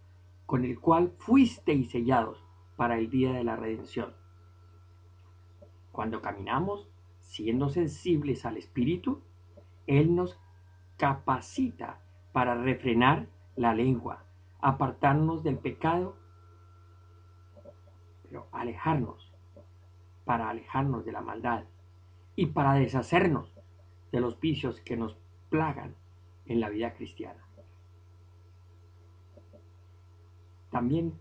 [0.45, 2.43] con el cual fuisteis sellados
[2.75, 4.20] para el día de la redención.
[5.91, 6.87] Cuando caminamos
[7.19, 9.21] siendo sensibles al Espíritu,
[9.87, 10.39] Él nos
[10.97, 11.99] capacita
[12.31, 14.23] para refrenar la lengua,
[14.59, 16.15] apartarnos del pecado,
[18.23, 19.31] pero alejarnos,
[20.25, 21.63] para alejarnos de la maldad
[22.35, 23.53] y para deshacernos
[24.11, 25.17] de los vicios que nos
[25.49, 25.95] plagan
[26.45, 27.43] en la vida cristiana.
[30.69, 31.13] También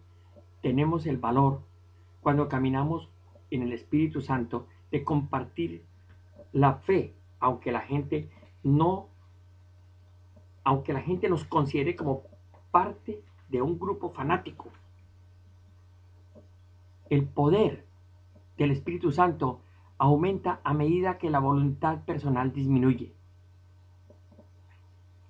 [0.62, 1.62] tenemos el valor
[2.20, 3.09] cuando caminamos
[3.50, 5.84] en el Espíritu Santo de compartir
[6.52, 8.30] la fe, aunque la gente
[8.62, 9.08] no,
[10.64, 12.22] aunque la gente nos considere como
[12.70, 14.68] parte de un grupo fanático.
[17.08, 17.86] El poder
[18.56, 19.60] del Espíritu Santo
[19.98, 23.12] aumenta a medida que la voluntad personal disminuye.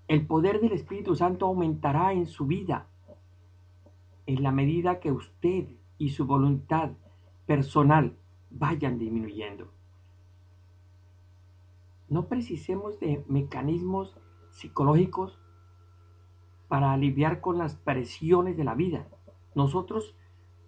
[0.08, 2.86] El poder del Espíritu Santo aumentará en su vida
[4.26, 5.68] en la medida que usted
[5.98, 6.90] y su voluntad
[7.50, 8.16] personal
[8.48, 9.72] vayan disminuyendo.
[12.08, 14.16] No precisemos de mecanismos
[14.50, 15.36] psicológicos
[16.68, 19.08] para aliviar con las presiones de la vida.
[19.56, 20.14] Nosotros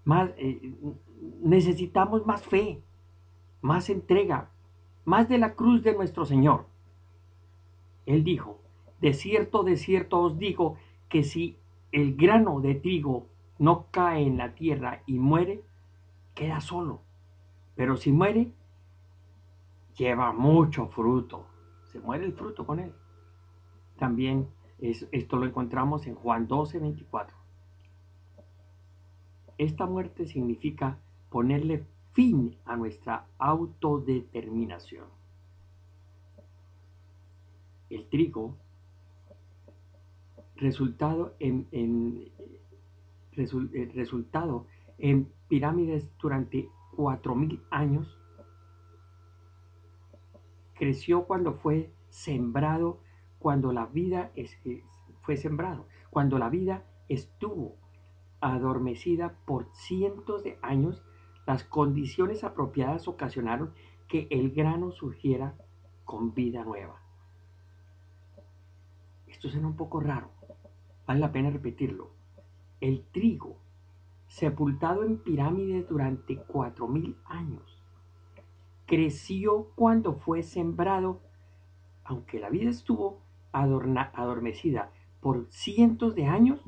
[0.03, 0.74] más, eh,
[1.41, 2.83] necesitamos más fe,
[3.61, 4.51] más entrega,
[5.05, 6.66] más de la cruz de nuestro Señor.
[8.07, 8.59] Él dijo,
[9.01, 10.78] de cierto, de cierto os digo
[11.09, 11.57] que si
[11.93, 13.28] el grano de trigo
[13.61, 15.62] no cae en la tierra y muere,
[16.35, 17.03] queda solo.
[17.74, 18.53] Pero si muere,
[19.97, 21.47] lleva mucho fruto.
[21.85, 22.93] Se muere el fruto con él.
[23.99, 24.49] También
[24.80, 27.37] esto lo encontramos en Juan 12, 24.
[29.59, 30.99] Esta muerte significa
[31.30, 35.07] ponerle fin a nuestra autodeterminación.
[37.91, 38.57] El trigo,
[40.57, 42.33] resultado en, eh,
[43.95, 44.66] resultado
[44.99, 48.18] en pirámides durante 4.000 años,
[50.72, 53.00] creció cuando fue sembrado,
[53.38, 54.32] cuando la vida
[55.20, 57.76] fue sembrado, cuando la vida estuvo
[58.40, 61.05] adormecida por cientos de años,
[61.46, 63.74] las condiciones apropiadas ocasionaron
[64.09, 65.55] que el grano surgiera
[66.07, 67.03] con vida nueva.
[69.26, 70.30] Esto suena un poco raro,
[71.07, 72.09] vale la pena repetirlo.
[72.80, 73.59] El trigo,
[74.33, 77.83] sepultado en pirámides durante cuatro mil años,
[78.87, 81.20] creció cuando fue sembrado,
[82.03, 83.20] aunque la vida estuvo
[83.53, 86.62] adormecida por cientos de años,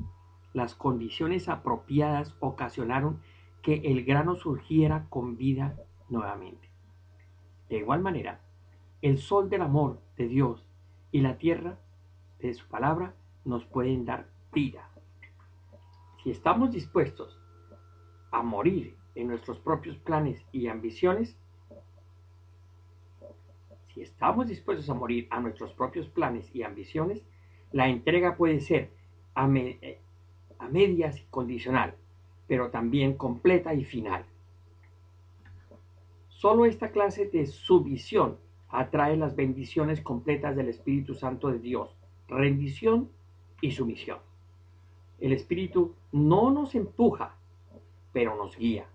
[0.53, 3.19] las condiciones apropiadas ocasionaron
[3.63, 5.75] que el grano surgiera con vida
[6.07, 6.69] nuevamente.
[7.67, 8.41] De igual manera,
[9.01, 10.63] el sol del amor de Dios
[11.11, 11.79] y la tierra
[12.37, 14.87] de su palabra nos pueden dar vida.
[16.23, 17.39] Si estamos dispuestos
[18.35, 21.37] a morir en nuestros propios planes y ambiciones,
[23.93, 27.23] si estamos dispuestos a morir a nuestros propios planes y ambiciones,
[27.71, 28.91] la entrega puede ser
[29.35, 29.99] a, eh,
[30.69, 31.95] medias y condicional,
[32.45, 34.25] pero también completa y final.
[36.27, 41.95] Solo esta clase de sumisión atrae las bendiciones completas del Espíritu Santo de Dios,
[42.27, 43.09] rendición
[43.61, 44.19] y sumisión.
[45.21, 47.37] El Espíritu no nos empuja,
[48.15, 48.85] pero nos guía.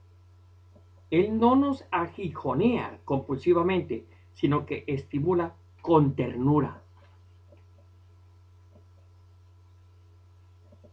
[1.11, 6.81] Él no nos agijonea compulsivamente, sino que estimula con ternura.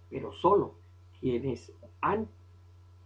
[0.10, 0.74] Pero solo
[1.22, 1.72] quienes
[2.02, 2.28] han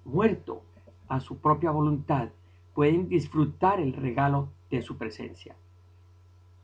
[0.05, 0.63] muerto
[1.07, 2.29] a su propia voluntad
[2.73, 5.55] pueden disfrutar el regalo de su presencia.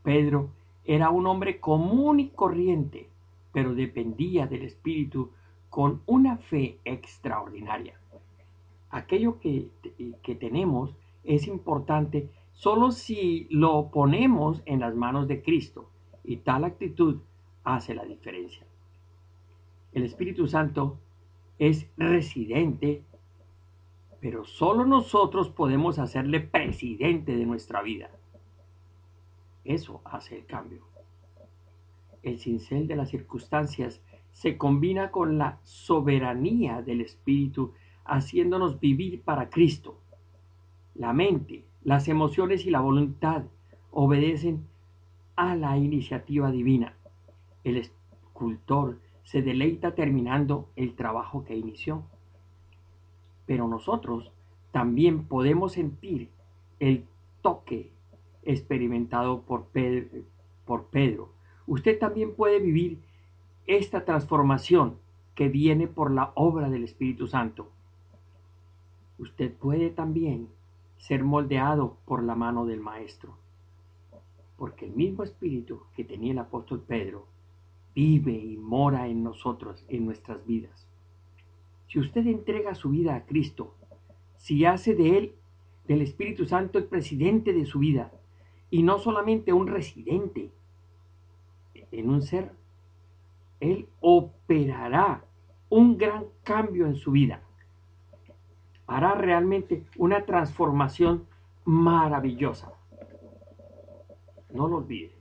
[0.02, 0.50] Pedro
[0.84, 3.08] era un hombre común y corriente,
[3.54, 5.30] pero dependía del Espíritu
[5.70, 8.00] con una fe extraordinaria.
[8.98, 9.70] Aquello que,
[10.24, 15.92] que tenemos es importante solo si lo ponemos en las manos de Cristo
[16.24, 17.20] y tal actitud
[17.64, 18.66] hace la diferencia.
[19.94, 20.98] El Espíritu Santo
[21.60, 23.04] es residente,
[24.20, 28.10] pero solo nosotros podemos hacerle presidente de nuestra vida.
[29.64, 30.82] Eso hace el cambio.
[32.24, 37.74] El cincel de las circunstancias se combina con la soberanía del Espíritu,
[38.08, 40.00] haciéndonos vivir para Cristo.
[40.96, 43.44] La mente, las emociones y la voluntad
[43.92, 44.68] obedecen
[45.36, 46.94] a la iniciativa divina.
[47.64, 52.04] El escultor se deleita terminando el trabajo que inició.
[53.46, 54.32] Pero nosotros
[54.72, 56.30] también podemos sentir
[56.80, 57.06] el
[57.42, 57.92] toque
[58.44, 60.24] experimentado por Pedro,
[60.66, 61.34] por Pedro.
[61.66, 63.00] Usted también puede vivir
[63.68, 64.98] esta transformación
[65.36, 67.70] que viene por la obra del Espíritu Santo.
[69.20, 70.50] Usted puede también
[70.98, 73.38] ser moldeado por la mano del Maestro,
[74.58, 77.26] porque el mismo Espíritu que tenía el apóstol Pedro
[77.96, 80.88] vive y mora en nosotros, en nuestras vidas.
[81.88, 83.74] Si usted entrega su vida a Cristo,
[84.38, 85.36] si hace de Él,
[85.88, 88.12] del Espíritu Santo, el presidente de su vida,
[88.70, 90.52] y no solamente un residente
[91.92, 92.52] en un ser,
[93.60, 95.24] Él operará
[95.70, 97.42] un gran cambio en su vida.
[98.88, 101.28] Hará realmente una transformación
[101.66, 102.72] maravillosa.
[104.52, 105.12] No lo olvide.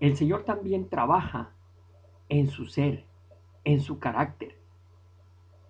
[0.00, 1.50] El Señor también trabaja
[2.28, 3.04] en su ser,
[3.64, 4.58] en su carácter.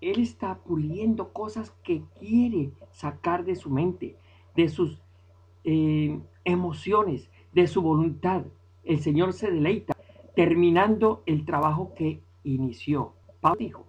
[0.01, 4.18] Él está puliendo cosas que quiere sacar de su mente,
[4.57, 5.01] de sus
[5.62, 8.43] eh, emociones, de su voluntad.
[8.83, 9.97] El Señor se deleita
[10.35, 13.14] terminando el trabajo que inició.
[13.41, 13.87] Pablo dijo,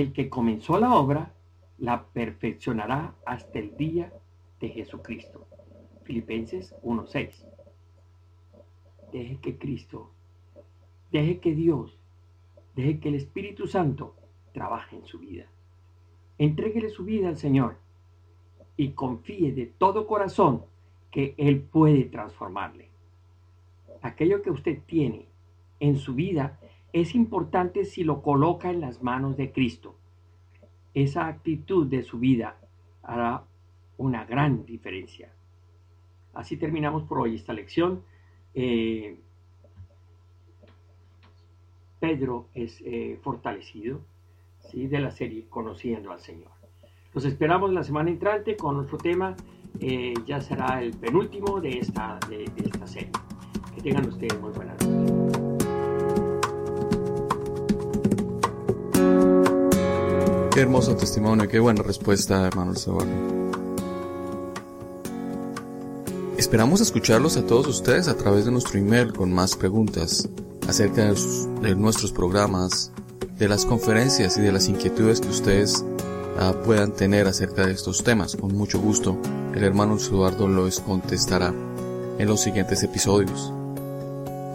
[0.00, 1.32] el que comenzó la obra
[1.78, 4.12] la perfeccionará hasta el día
[4.60, 5.46] de Jesucristo.
[6.02, 7.44] Filipenses 1.6
[9.12, 10.10] deje que Cristo,
[11.12, 11.96] deje que Dios,
[12.74, 14.16] deje que el Espíritu Santo
[14.52, 15.46] trabaje en su vida.
[16.38, 17.76] Entréguele su vida al Señor
[18.76, 20.64] y confíe de todo corazón
[21.12, 22.88] que Él puede transformarle.
[24.02, 25.28] Aquello que usted tiene
[25.78, 26.58] en su vida
[26.94, 29.96] es importante si lo coloca en las manos de Cristo.
[30.94, 32.56] Esa actitud de su vida
[33.02, 33.42] hará
[33.98, 35.32] una gran diferencia.
[36.34, 38.04] Así terminamos por hoy esta lección.
[38.54, 39.18] Eh,
[41.98, 44.00] Pedro es eh, fortalecido
[44.70, 44.86] ¿sí?
[44.86, 46.52] de la serie Conociendo al Señor.
[47.12, 49.34] Los esperamos la semana entrante con nuestro tema.
[49.80, 53.10] Eh, ya será el penúltimo de esta, de, esta serie.
[53.74, 54.83] Que tengan ustedes muy buenas noches.
[60.54, 63.10] Qué hermoso testimonio, qué buena respuesta, hermano Eduardo.
[66.38, 70.28] Esperamos escucharlos a todos ustedes a través de nuestro email con más preguntas
[70.68, 72.92] acerca de, nuestros programas,
[73.36, 75.84] de las conferencias y de las inquietudes que ustedes
[76.38, 78.36] ah, puedan tener acerca de estos temas.
[78.36, 79.18] Con mucho gusto,
[79.56, 81.52] el hermano Eduardo los contestará
[82.20, 83.52] en los siguientes episodios.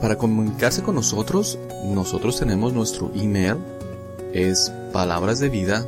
[0.01, 3.57] Para comunicarse con nosotros, nosotros tenemos nuestro email,
[4.33, 5.85] es palabras de vida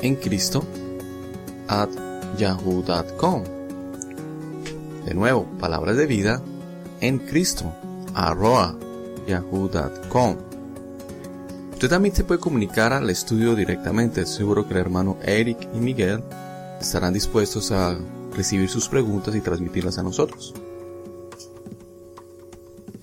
[0.00, 0.64] en Cristo
[1.68, 1.90] at
[2.36, 3.44] yahoo.com.
[5.04, 6.42] De nuevo, palabras de vida
[7.00, 7.72] en Cristo,
[9.26, 10.36] yahoo.com.
[11.72, 14.26] Usted también se puede comunicar al estudio directamente.
[14.26, 16.24] Seguro que el hermano Eric y Miguel
[16.80, 17.96] estarán dispuestos a
[18.34, 20.54] recibir sus preguntas y transmitirlas a nosotros.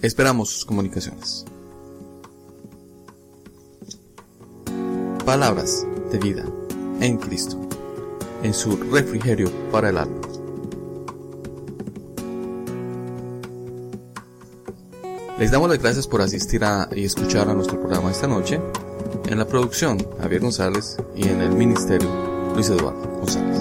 [0.02, 1.46] Esperamos sus comunicaciones.
[5.26, 6.46] Palabras de vida
[7.02, 7.60] en Cristo,
[8.44, 10.22] en su refrigerio para el alma.
[15.40, 16.62] Les damos las gracias por asistir
[16.96, 18.62] y escuchar a nuestro programa esta noche.
[19.28, 22.08] En la producción, Javier González y en el ministerio,
[22.54, 23.60] Luis Eduardo González.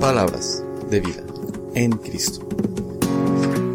[0.00, 1.22] Palabras de vida
[1.74, 2.46] en Cristo.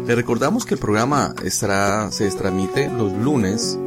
[0.06, 3.78] Le recordamos que el programa se transmite los lunes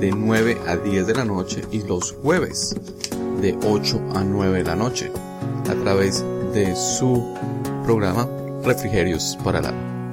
[0.00, 2.74] de 9 a 10 de la noche y los jueves
[3.40, 5.12] de 8 a 9 de la noche
[5.68, 6.24] a través
[6.54, 7.34] de su
[7.84, 8.26] programa
[8.64, 10.12] Refrigerios para el Alma.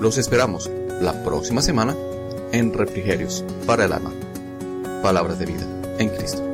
[0.00, 1.96] Los esperamos la próxima semana
[2.52, 4.12] en Refrigerios para el Alma.
[5.02, 5.66] Palabras de vida
[5.98, 6.53] en Cristo.